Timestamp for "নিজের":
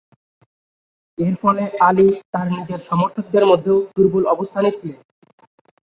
2.51-2.79